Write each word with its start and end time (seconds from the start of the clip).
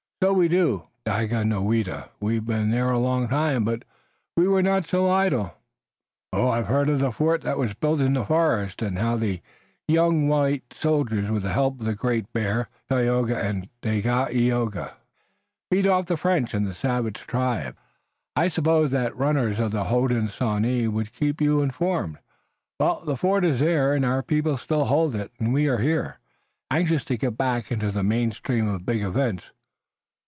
"So 0.23 0.33
we 0.33 0.47
do, 0.49 0.85
Daganoweda. 1.07 2.09
We've 2.19 2.45
been 2.45 2.69
there 2.69 2.91
a 2.91 2.99
long 2.99 3.27
time, 3.29 3.63
but 3.65 3.81
we 4.37 4.47
were 4.47 4.61
not 4.61 4.85
so 4.85 5.09
idle." 5.09 5.55
"I 6.31 6.57
have 6.57 6.67
heard 6.67 6.89
of 6.89 6.99
the 6.99 7.11
fort 7.11 7.41
that 7.41 7.57
was 7.57 7.73
built 7.73 7.99
in 8.01 8.13
the 8.13 8.23
forest 8.23 8.83
and 8.83 8.99
how 8.99 9.17
the 9.17 9.41
young 9.87 10.27
white 10.27 10.75
soldiers 10.75 11.31
with 11.31 11.41
the 11.41 11.51
help 11.53 11.81
of 11.81 11.97
Great 11.97 12.31
Bear, 12.33 12.69
Tayoga 12.87 13.35
and 13.43 13.67
Dagaeoga 13.81 14.91
beat 15.71 15.87
off 15.87 16.05
the 16.05 16.17
French 16.17 16.53
and 16.53 16.67
the 16.67 16.75
savage 16.75 17.21
tribes." 17.25 17.75
"I 18.35 18.47
supposed 18.47 18.93
that 18.93 19.17
runners 19.17 19.59
of 19.59 19.71
the 19.71 19.85
Hodenosaunee 19.85 20.87
would 20.87 21.13
keep 21.13 21.41
you 21.41 21.63
informed. 21.63 22.19
Well, 22.79 23.01
the 23.03 23.17
fort 23.17 23.43
is 23.43 23.59
there 23.59 23.95
and 23.95 24.05
our 24.05 24.21
people 24.21 24.57
still 24.59 24.85
hold 24.85 25.15
it, 25.15 25.31
and 25.39 25.51
we 25.51 25.67
are 25.67 25.79
here, 25.79 26.19
anxious 26.69 27.03
to 27.05 27.17
get 27.17 27.37
back 27.39 27.71
into 27.71 27.89
the 27.89 28.03
main 28.03 28.29
stream 28.29 28.67
of 28.67 28.85
big 28.85 29.01
events. 29.01 29.49